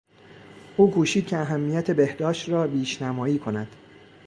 او 0.77 0.91
کوشید 0.91 1.27
که 1.27 1.37
اهمیت 1.37 1.91
بهداشت 1.91 2.49
را 2.49 2.67
بیشنمایی 2.67 3.39
کند. 3.39 3.75